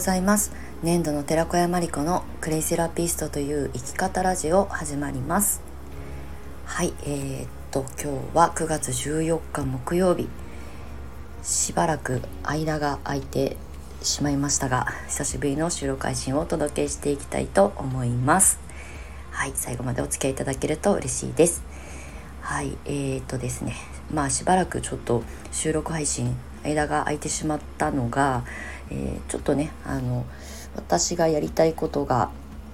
[0.00, 0.50] ございます。
[0.82, 5.60] 年度の寺子屋まりこのクレイセラピストという生き方ラジオ始まります。
[6.64, 10.26] はいえー、っと今日は9月14日木曜日
[11.42, 13.58] しばらく間が空いて
[14.00, 18.58] しまいましたが久しぶりの収録配信をお届けしていきたいと思います。
[19.32, 21.62] はい最後までお付き合いいただけると嬉しいです。
[22.40, 23.76] はいえー、っとですね。
[24.10, 28.44] まあしばらくちょっと収録配信間が空いてしまったのが、
[28.90, 30.24] えー、ちょっとねあの
[30.76, 32.30] 私がやりたいことが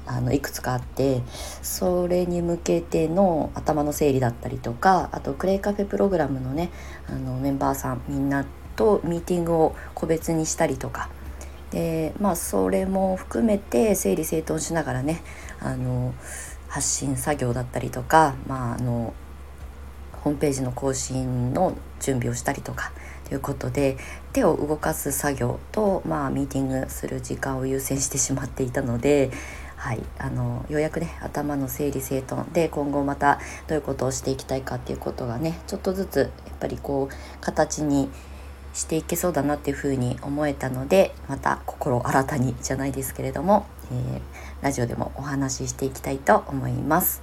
[0.07, 1.23] あのいくつかあって
[1.63, 6.71] それに向けての頭の整理だったりとかあとクレイカフェプログラムのね
[7.09, 11.11] あのメンバーさんみんなとミーティングを個別にしたりとか。
[11.73, 15.21] でまあそれも含めて整理整頓しながらね
[15.59, 16.15] あの
[16.69, 19.15] 発信作業だったりとか、まあ、あの
[20.13, 22.93] ホームページの更新の準備をしたりとか
[23.29, 23.97] ということで
[24.33, 29.31] 手を動かす作業と、まあ、ミーティングする時間を優先してしまっていたので、
[29.77, 38.09] はい、あのようやくね頭の整理整頓で今後またどういうことをしていきたいかっていうことがねちょっとずつやっぱりこう形に
[38.75, 44.21] していけそうだなっていうふうに思えたのでまた心新たにじゃないですけれども、えー、
[44.63, 47.23] ラジオでもお話ししていきたいと思います。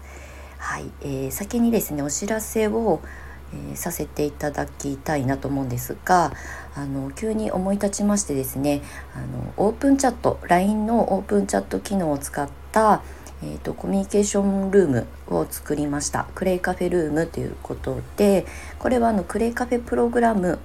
[0.57, 3.01] はい、えー、先にですねお知らせを
[3.53, 6.33] えー、させていただきたいなと思うんですが
[6.75, 8.81] あの急に思い立ちましてですね
[9.15, 13.01] あのオープンチャット LINE のオープンチャット機能を使った
[13.45, 16.27] えーと、コミュニケーションルームを作りました。
[16.33, 18.45] クレイカフェルームということで
[18.79, 20.59] これはあのクレイカフェプログラム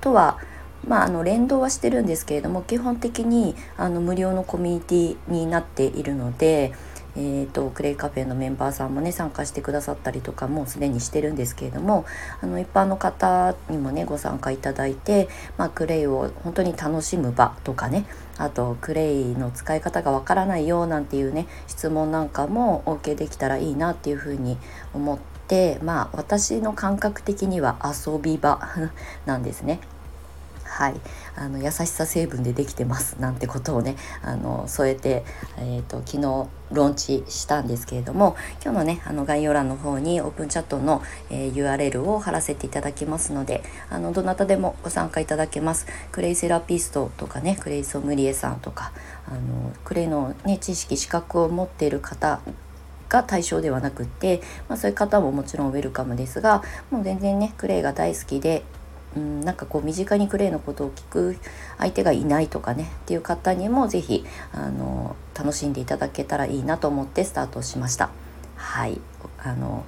[0.00, 0.38] とは
[0.86, 6.72] まあ、あの連動はしてるんですけれども基本的にあの無料のコミュニティになっているので
[7.14, 12.06] えーと、クレイカフェのメンバーさんもね参加してくださったりとかもうすでにしてるんですけれども
[12.40, 18.06] あの一般の方にもねご参加いただいて、まあ、クレイを本当に楽しむ場とかね
[18.38, 24.56] あとクレイの使い方がわからないよなんていうね質問なんかもお受けできたらいいなっていうふうに
[24.94, 25.18] 思っ
[25.48, 28.60] てまあ私の感覚的には遊び場
[29.26, 29.80] なんですね。
[30.82, 30.94] はい、
[31.36, 35.24] あの優しさ成分でできてますなんてことをねあの添えて、
[35.56, 38.34] えーと、昨日ローンチしたんですけれども
[38.64, 41.00] 今日のねあの概要欄の方にオープンチャットの、
[41.30, 45.86] えー、URL を貼らせていただきますのであのどなたでもご参加いただけます。
[46.10, 48.90] クレイセラピストとかねクレイソムリエさんとか
[49.28, 52.40] あのクレイの、ね、知識資格を持っている方
[53.08, 58.64] が対象ではなくって、まあ、そういう方ももちろんウェルカムですがもう全然ねクレイが大好きで
[59.16, 61.36] うん、なんかこう身近にクレイのことを聞く
[61.78, 68.10] 相手がいないとかねっていう方にも是非あの楽しんでいただけたらいいなと思ってスタートしました。
[68.56, 69.00] はい
[69.38, 69.84] あの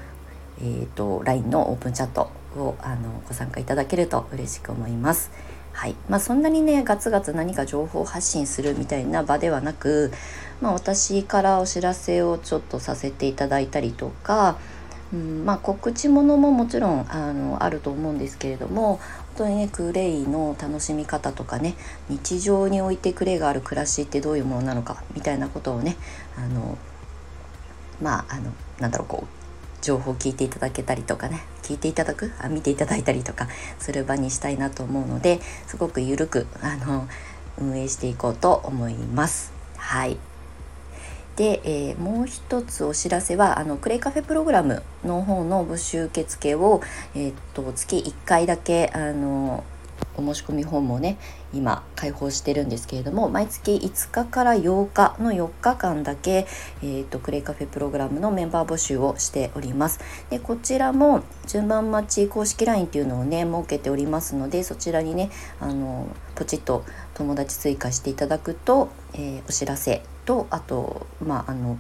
[0.61, 5.31] えーと、LINE のオープンチャットをあのご参加いただけると嬉しく思います。
[5.73, 10.13] はいまあ、そんなにねガツガツ何か情報発信するみたいな場ではなく、
[10.61, 14.57] まあ、私からお知らせをちょっとさせていただいたりとか
[15.15, 18.97] うんまあ、告知ものももちろんあのあると思うんですけれども
[19.37, 21.77] 本当にねクレイの楽しみ方とかね
[22.09, 25.97] 日常においてクレイがある暮らしってどういうものなのかみたいなことをね
[26.37, 26.77] あの
[28.03, 32.33] まああのなんだろうこう情報を聞いていただけたりとかね聞いていただく？
[32.41, 33.47] あ見ていただいたりとか
[33.79, 37.07] する場にしたいなと思うのですごく緩くあの
[37.59, 39.53] 運営していこうと思います。
[39.77, 40.17] はい
[41.37, 46.81] で、えー、もう一つお知らせはあのクレイカフェプログラムの方の募集受付を、
[47.15, 49.65] えー、っと月1回だけあの
[50.17, 51.19] お申し込みフォームをね
[51.53, 56.47] 今開放してるんですけれども毎月5日から8日の4日間だけ、
[56.83, 60.01] えーと、クレイカフェプログラムのメンバー募集をしております。
[60.31, 65.31] でこちらも順番待ち公式 LINE っていうのをね設けておりますのでそちらにね
[65.61, 66.85] あのポチッと
[67.15, 71.79] 友達追加していただくと、えー、お知らせとあとまああの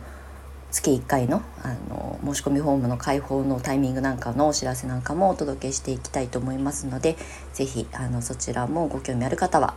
[0.70, 7.16] 月1回のあの申し込みフォームの開放のタイミングなんかのお知らせなんかもお届けしていきたいと思いますので
[7.52, 9.74] 是非あのそちらもご興味ある方は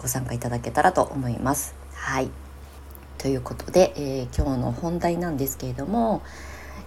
[0.00, 1.74] ご参加いただけたらと思います。
[1.94, 2.30] はい
[3.18, 6.22] ということで、えー、今日の本題なんですけれども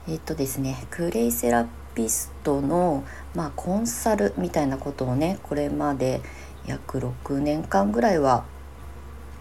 [0.08, 6.22] え、っとですねクレイセラピストの、まあ、コンサルみたいなことをねこれまで
[6.66, 8.44] 約6年間ぐらいは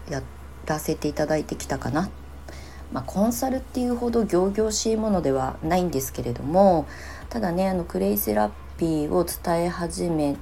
[0.09, 0.34] やって
[0.65, 2.09] らせていただいてきたかな
[2.91, 6.85] まあ、コンサルっていうほど仰々しいものではないんですけれども
[7.29, 10.37] ただねあのクレイセラピーを伝え始め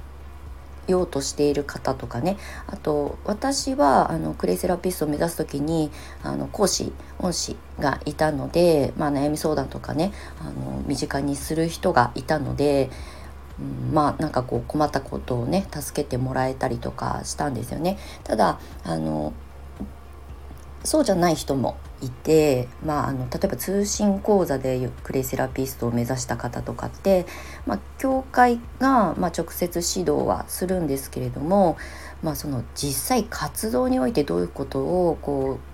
[0.86, 2.36] ようとしている方とかね
[2.66, 5.90] あと私はあのクレイセラピストを目指す時に
[6.22, 12.90] あの講師恩師がいたので、まあ、悩み相談とかねあの身近にする人がいたので、
[13.58, 17.98] うん、まあなんかこう困ったことをね助けてもらえたりとかしたんですよね。
[18.22, 19.32] ただあの
[20.84, 27.24] そうじゃない人もいて、まあ、あの例えば通信講座でクレイセラピストを目指した方とかって、
[27.66, 31.78] まあ、教会が、まあ、直接指導はするんですけれども、
[32.22, 35.73] まあ、その実際活動においてどういうことをこう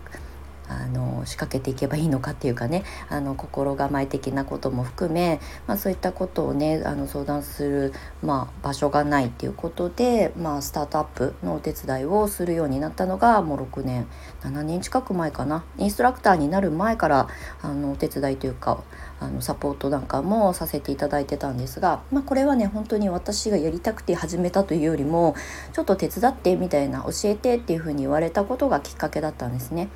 [0.71, 14.07] あの仕掛けていけばいいのかっていうかねあの心構え的なことも含め、まあ、そういったことをねあの相談する、まあ、場所がないっていうことで、まあ、スタートアップのお手伝いをするようになったのがもう6年
[14.43, 17.29] 7年近く前かなインストラクターになる前から
[17.63, 18.83] あのお手伝いというか
[19.19, 25.35] あのサポートなんかもさせていただいてたんですが、まあ、これはね本当に私がやりたくて始めたというよりも
[25.73, 29.89] ちょっと手伝ってみたいな教えてっていうふうに言われたことがきっかけだったんですね。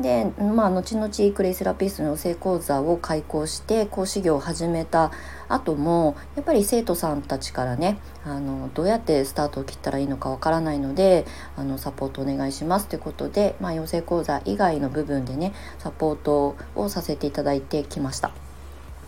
[0.00, 5.10] でまあ後々クレイセラピストの養成講座を開講して講師業を始めた
[5.48, 11.24] 後もやっぱり生徒さんたちからねあのどうやってスタートを切ったらいいのかわからないので
[11.56, 18.32] あのサポートお願いしますということで、まあ、養成講座以外の部分でねサポートをさせていただいてきました。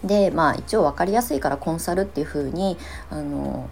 [0.05, 2.79] でまあ一応分かりやすいからコンサルっていう風に
[3.11, 3.69] あの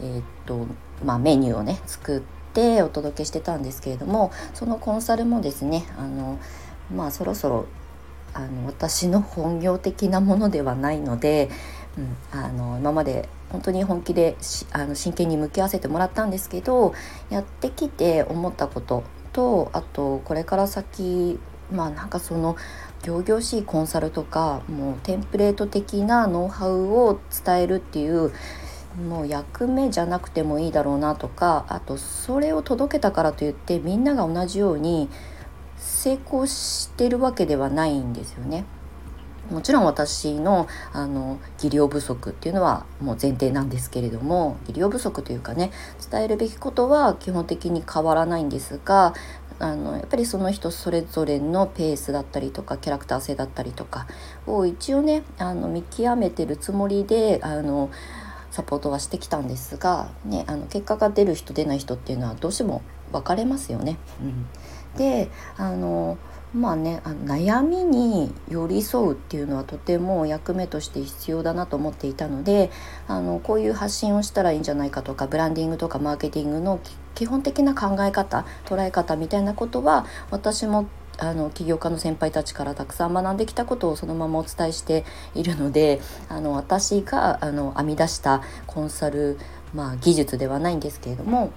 [0.00, 0.66] えー、っと
[1.04, 6.38] まあメニューをね作っててお届けしてたんですけれどもそのコンサルもですねあの
[6.94, 7.66] まあそろそろ
[8.34, 11.50] あの私の本業的なものではないので、
[11.98, 14.36] うん、あの今まで本当に本気で
[14.72, 16.94] あの真剣に向き合わせてもらったんですけど
[17.28, 21.38] やってきて思ったこととあとこれから先
[21.70, 22.56] まあなんかその
[23.04, 28.32] 仰々しいコンサルとかもうテンプレート的なノウハウを伝えるっていう
[28.96, 35.08] もう役目じゃなくてもいいだろうなとかあとそれを届けたからといってみんなが同じように
[35.76, 38.64] 成功してるわけではないんですよね。
[39.50, 45.72] もちろん私のあの技量不足っていうのはもう前提なんですけれども技量不足というかね
[46.10, 49.14] 伝えるべきことは基本的に変わらないんですが
[49.58, 54.06] あのやっぱりその人それぞれのペースだったりとかキャラクター性だったりとか
[54.46, 57.90] を一応ねあの見極めてるつもりであの
[58.52, 63.96] サポートはしてきたんですが、ね、あの結果が出る人出ない人っていうのはどうしても分かれますよね。
[64.20, 64.46] うん、
[64.96, 66.18] であの
[66.54, 72.70] まあねあの悩みに寄り添うっていうのはとても役目として必要だなと思っていたので
[73.08, 76.78] あのこういう発信をしたらいいんじゃないかとかブランディングとかマーケティングの
[77.14, 80.86] 基本的な考え方捉え方みたいなことは私も
[81.18, 85.04] あの起業家の先輩たちからたくさん学んできたことをそのままお伝えして
[85.34, 89.38] いるのであの私があの編み出したコンサル、
[89.74, 91.52] まあ、技術ではないんですけれども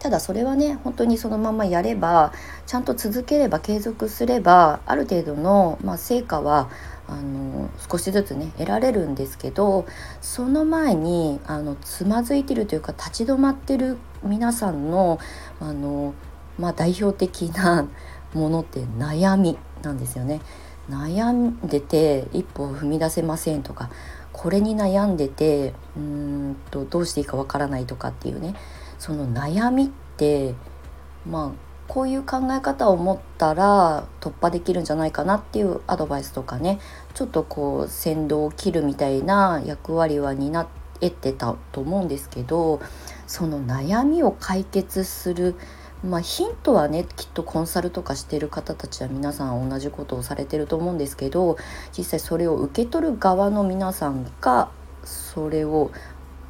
[0.00, 2.32] ただそれはね本当にそのままやれば
[2.66, 6.70] ちゃんと続ければ継続すればある程度の、まあ、成果は
[7.06, 9.86] あの少しずつね得られるんですけど
[10.22, 15.18] その前にあのつまずいてるというか立ち止まってる皆さんの
[15.60, 16.14] あの、
[16.58, 17.86] まあ、代表的な
[18.34, 20.40] ものって悩みなんですよね。
[20.88, 23.90] 悩んでて一歩踏み出せませんとか
[24.32, 28.54] これに悩んでてうんとどうしていいかわからないとかっていうね
[28.98, 30.54] その悩みって
[31.28, 36.78] まあこういう考え方を持ったら突破できるんじゃないかなっていうアドバイスとかね
[37.14, 40.66] ちょっとこう先導を切るみたいな役割は担っ
[41.00, 42.80] てたと思うんですけど
[43.26, 45.56] その悩みを解決する
[46.02, 51.58] まあ、ヒントはねきっとコンサルとかしてる方たちは皆さん同じことをされてると思うんですけど
[51.96, 54.70] 実際それを受け取る側の皆さんが
[55.04, 55.90] それを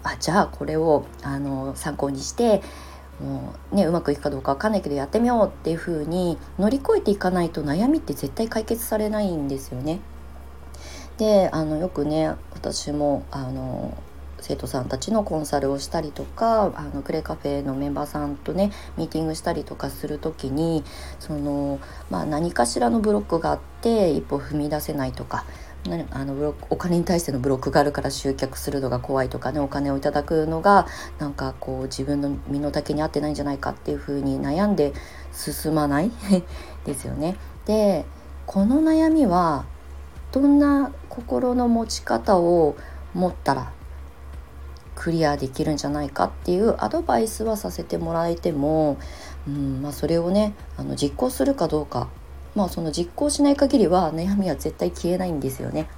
[0.04, 2.62] あじゃあこれをあの参考にして
[3.20, 10.00] もうねうまくいくかどうか分かんないけどやってみようっていう風に乗り越えていかないと悩みって絶対解決されないんですよね。
[11.18, 13.94] であのよくね私もあの
[14.40, 20.84] 生徒さんたちのコンサルをしたりとかあのクレカフェのメンバーさんとねミーティングしたりとかする時に
[21.18, 21.80] その、
[22.10, 25.44] まあ、何かしらのブロックがあって一歩踏み出せないとか
[26.10, 30.86] あのブロックお金に対してのブロックがあるから集客するのが怖いとかねお金をいただくのが
[31.18, 34.92] なんかこう自分の身の丈に合ってないんじゃないかっていうふうに悩んで
[35.32, 36.10] 進まない
[36.84, 37.36] ですよね。
[37.64, 38.04] で
[38.46, 39.64] この悩みは
[40.32, 42.76] どんな心の持ち方を
[43.14, 43.72] 持ったら
[45.00, 48.98] クリアできるんじゃないかっていうアドバイスはさせてもらえても、
[49.48, 52.08] うんまあ、それをねあの実行するかどうか
[52.54, 55.88] まあその実行しない限りは悩みは絶対消えないんですよね。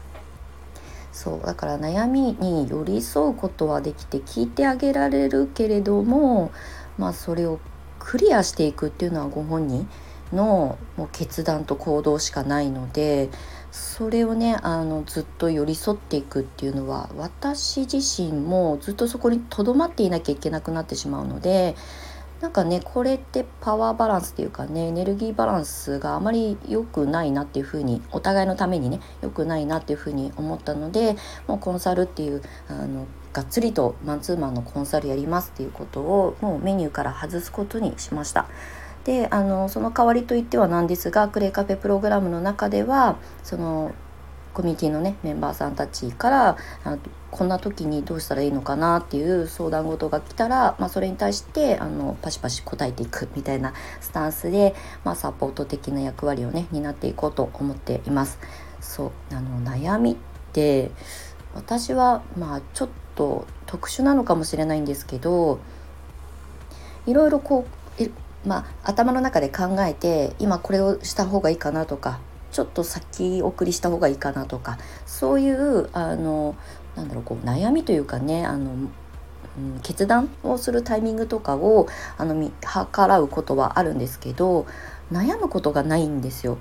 [1.10, 6.52] そうだから悩みに寄り添うことはできて聞いてあげられるけれども
[6.96, 7.58] まあそれを
[7.98, 9.88] クリアしていくっていうのはご本人
[10.32, 13.30] のもう決断と行動しかないので
[13.72, 21.74] それをねあのずっと寄り添っていくっていうのは私自身もずっとそこにとどまっていなきゃいけなくなってしまうので
[22.42, 38.48] なんかねこれってパワーバランスっていうかねエネルギーバランスがあまり良くないなっていうふうにお互いのためにね良くないなっていうふうに思ったのでもうコンサルっていうあのがっつりとマンツーマンのコンサルやりますっていうことをもうメニューから外すことにしました。
[39.04, 43.92] であのその代わりといってはなんですがクレイカフェプログラムの中ではその
[44.54, 46.98] コミュニティのねメンバーさんたちからあ
[47.30, 58.38] こんな時にどうしたらいいのかなっていう相談事が来たら、まあ、それに対してあのパシパシ答えていくみたいなスタンスで、まあ、サポート的な役割をね担っていこうと思っています。
[58.80, 60.16] そうあの悩みっ
[60.52, 60.90] て
[61.54, 65.60] 私はまあちょっと特殊なのかもしれないんですけど
[67.06, 67.66] いろいろこ
[67.98, 68.02] う
[68.44, 72.20] まあ、頭の中で考えて今これをした方がいいかなとか
[72.50, 76.56] ちょっと先送りした方がいいかなとかそういうあの
[76.96, 84.66] なんだろうこう悩みというかねあの、うん、決断をするタイミングとかをあの計らうことはあるんですけど
[85.10, 86.58] 悩むことがないんですよ。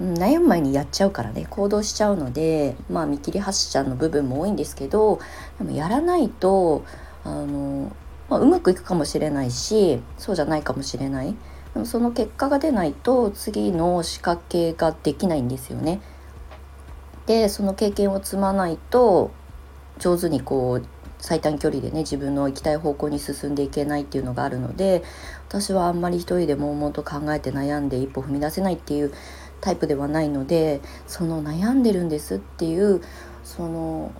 [0.00, 5.20] 悩む前にやっちゃうからね行動しちゃうのでまあ見切り発車の部分も多いんですけど
[5.58, 6.84] でもやらないと
[7.24, 7.94] あの、
[8.32, 11.36] まあ、うまくいくかもしれないしそうじゃないかもしれない
[11.74, 16.00] でもその結果が出ないと次の仕掛けができないんですよね。
[17.26, 19.30] でその経験を積まないと
[19.98, 20.86] 上手にこう
[21.18, 25.04] 最短距離でね自分の行きたい方向に進んでいけないっていうのがあるので
[25.48, 29.12] 私はあんまり一人で悶々と考えて悩んで一歩踏み出せないっていう
[29.60, 33.02] タイプではないのでその悩んでるんですっていう
[33.44, 34.10] その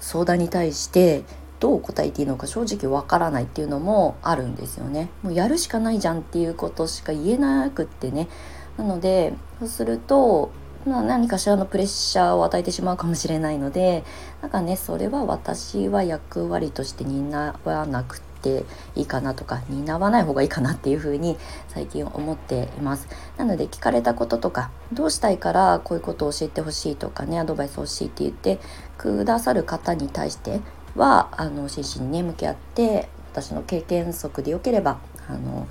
[0.00, 1.22] 相談に対して
[1.60, 5.10] どう答えていいのか正直わからないっていうのもあるんですよね。
[5.22, 8.28] もうやるしかないじゃんっていうことしか言えなくってね。
[8.76, 10.50] なのでそうすると
[10.86, 14.02] まあ、何かしらのプレッシャーを与えてしまうかもしれないので
[14.40, 18.64] なんかねそれは私は役割として担わなくて
[18.96, 21.36] いいかなとか担わない方がいいかなっていうふうに
[21.68, 28.58] 最近思っていますなので聞かれたこととかどうしたいからこういうことを教えてほしいとかねアドバイス欲しいって言って
[28.96, 30.60] くださる方に対して
[30.96, 35.68] はあの真摯にね向き合って私の経験則でよければあの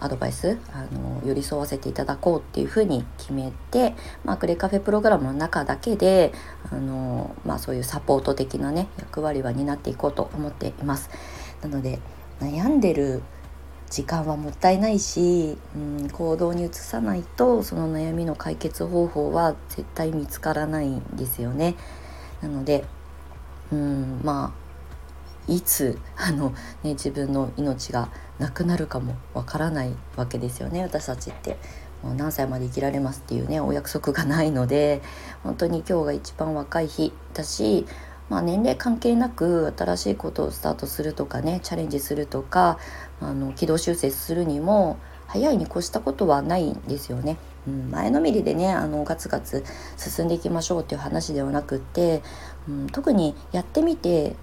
[0.00, 3.94] アドバイスあの寄り添わせていただこうっていうふうに決めて、
[4.24, 6.32] まあ、クレカフェプログラムの中だけで
[6.70, 11.10] あの、まあ、そういうサポート的なね役割は担っていこうと思っています。
[11.62, 11.98] なので
[12.40, 13.22] 悩んでる
[13.90, 21.74] 時間はもったいないし、うん、行動に移さないとその悩みの解決方法は絶対見つからないんですよね。
[22.42, 22.84] なので、
[23.72, 26.50] うん、まあいつあの、
[26.82, 31.56] ね、自分の命がなくなるかもわからないわけですよね私たちって。
[32.02, 35.02] もう何歳まで生きられますっていうねお約束がないので
[35.42, 37.86] 本当に今日が一番若い日だし、
[38.28, 42.78] まあ、年齢関係なく新しいことをスタートするとかねチャレンジするとか
[43.20, 44.96] あの軌道修正するにも
[45.26, 47.36] 早いに越したことはないんですよね。
[47.68, 49.64] うん、前のめりでねあのガツガツ
[49.96, 52.22] 進んでいきましょうっていう話ではなくって、
[52.68, 54.36] うん、特にやってみて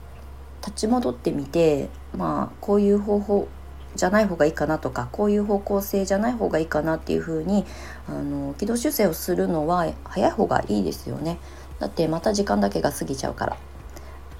[0.62, 3.48] 立ち戻ってみてまあこういう方法
[3.96, 7.66] じゃない方がいいかなとかこういう方向性じゃない方がいいかなっていう風に
[8.10, 11.40] あに軌道修正をするのは早い方がいいですよね。
[11.80, 13.58] だってまた時間だけが過ぎちゃうから。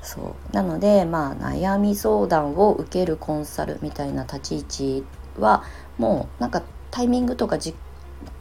[0.02, 0.54] そう。
[0.54, 5.06] なのでまあ悩み相談を受けるコンサルみたいな立ち位置
[5.40, 5.64] は
[5.98, 6.62] もうなんか
[6.92, 7.76] タイミングとかじ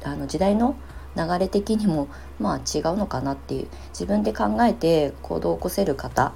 [0.05, 0.77] あの時代の
[1.17, 2.09] 流れ的にも
[2.39, 6.33] まあ違うのかなっていう自分で考えて行動を起こせる方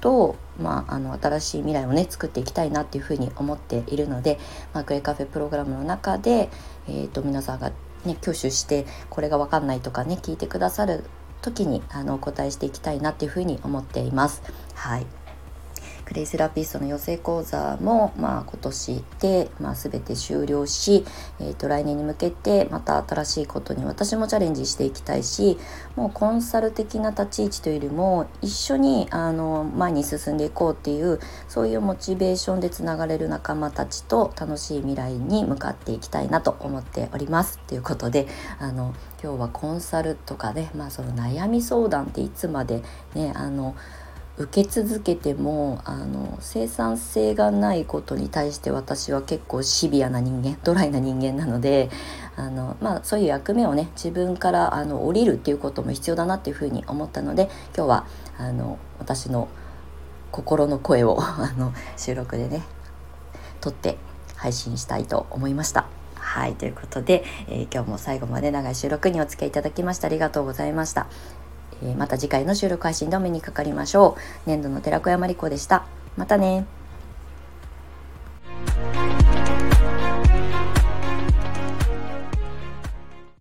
[0.00, 4.38] と、まあ、あの新しい未来をね作っていきたいなっていうふうに思っているので、
[4.74, 6.50] まあ、クレカフェプログラムの中で、
[6.88, 7.70] えーと、皆さんが、
[8.04, 11.04] ね、挙手してこれが分かんないとかね聞いてくださる
[11.40, 14.42] 時にあのお答えしていきたいなっていうふうに思っています。
[14.74, 15.21] はい
[16.12, 21.06] クレイセラピストの養成講座も、まあ、今年で、まあ、全て終了し、
[21.40, 25.56] えーと、来年に向けてまた新しいことに私もチャレンジしていきたいし
[25.96, 37.58] もうコンサル的な立ち位置というよりも一緒にあの前に進んでいこうっていうそういうモチベーションでつながれる仲間たちと楽しい未来に向かっていきたいなと思っております。
[37.66, 38.26] ということで
[38.58, 42.82] あの今日はコンサルとかね、まあ、その悩み相談っていつまで
[43.14, 43.74] ねあの
[44.42, 51.90] 受け続けてもあの生産性がないことに対して私は結構シビアな人間ドライな人間なので
[52.36, 58.06] あの、まあ、そういう役目をね自分からあの降りるっていうことも必要だなっていうふうに思ったので今日は
[58.38, 59.48] あの私の
[60.32, 62.62] 心の声を あの収録でね
[63.60, 63.96] 撮って
[64.36, 65.86] 配信したいと思いました。
[66.16, 71.06] はい、ということで、えー、今日も最後まで長い収録にお付き合いいただきましてありがとうございました。
[71.84, 74.20] えまた次回の収録配信でお目にかかりましょう。
[74.46, 75.84] 年度の寺子山理子でした。
[76.16, 76.66] またね